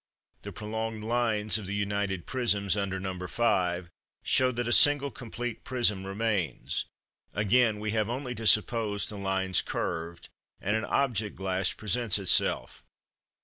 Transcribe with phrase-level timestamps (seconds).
[0.41, 3.27] The prolonged lines of the united prisms, under No.
[3.27, 3.91] 5,
[4.23, 6.85] show that a single complete prism remains:
[7.35, 10.29] again, we have only to suppose the lines curved,
[10.59, 12.83] and an object glass presents itself.